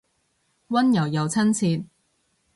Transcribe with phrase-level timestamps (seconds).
[0.69, 1.85] 溫柔又親切